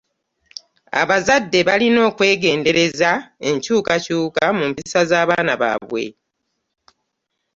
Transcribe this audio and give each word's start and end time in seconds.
Abazadde 1.01 1.59
balina 1.67 1.99
okwegendereza 2.09 3.11
enkyukakyuka 3.49 4.43
mu 4.57 4.63
mpisa 4.71 5.01
z'abaana 5.09 5.53
baabwe. 5.61 6.05